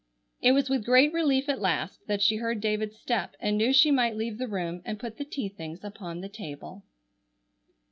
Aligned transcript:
It 0.41 0.53
was 0.53 0.67
with 0.67 0.83
great 0.83 1.13
relief 1.13 1.47
at 1.47 1.61
last 1.61 2.07
that 2.07 2.23
she 2.23 2.37
heard 2.37 2.59
David's 2.59 2.97
step 2.97 3.35
and 3.39 3.55
knew 3.55 3.71
she 3.71 3.91
might 3.91 4.15
leave 4.17 4.39
the 4.39 4.47
room 4.47 4.81
and 4.83 4.99
put 4.99 5.17
the 5.17 5.25
tea 5.25 5.47
things 5.47 5.83
upon 5.83 6.21
the 6.21 6.27
table. 6.27 6.83